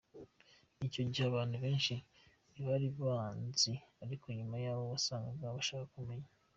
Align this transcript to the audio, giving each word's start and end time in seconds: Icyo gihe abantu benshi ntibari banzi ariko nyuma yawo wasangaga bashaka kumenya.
Icyo 0.87 1.01
gihe 1.09 1.25
abantu 1.27 1.55
benshi 1.63 1.93
ntibari 2.51 2.87
banzi 2.99 3.73
ariko 4.03 4.25
nyuma 4.37 4.55
yawo 4.65 4.83
wasangaga 4.91 5.55
bashaka 5.57 5.85
kumenya. 5.95 6.29